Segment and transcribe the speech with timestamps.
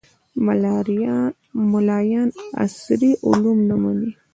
[1.75, 2.29] ملایان
[2.63, 4.09] عصري علوم نه مني